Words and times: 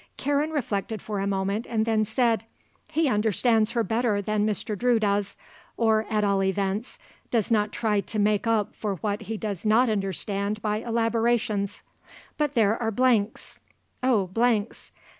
Karen 0.17 0.49
reflected 0.49 0.99
for 0.99 1.19
a 1.19 1.27
moment 1.27 1.67
and 1.69 1.85
then 1.85 2.03
said; 2.03 2.45
"He 2.87 3.07
understands 3.07 3.69
her 3.73 3.83
better 3.83 4.19
than 4.19 4.47
Mr. 4.47 4.75
Drew 4.75 4.99
does, 4.99 5.37
or, 5.77 6.07
at 6.09 6.23
all 6.23 6.41
events, 6.43 6.97
does 7.29 7.51
not 7.51 7.71
try 7.71 7.99
to 7.99 8.17
make 8.17 8.47
up 8.47 8.73
for 8.75 8.95
what 8.95 9.21
he 9.21 9.37
does 9.37 9.63
not 9.63 9.89
understand 9.89 10.59
by 10.59 10.77
elaborations. 10.77 11.83
But 12.35 12.55
there 12.55 12.81
are 12.81 12.89
blanks! 12.89 13.59
oh 14.01 14.25
blanks! 14.25 14.89